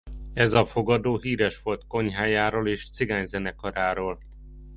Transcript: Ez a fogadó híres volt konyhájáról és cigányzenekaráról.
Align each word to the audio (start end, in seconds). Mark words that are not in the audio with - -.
Ez 0.33 0.53
a 0.53 0.65
fogadó 0.65 1.17
híres 1.17 1.61
volt 1.63 1.87
konyhájáról 1.87 2.67
és 2.67 2.89
cigányzenekaráról. 2.89 4.19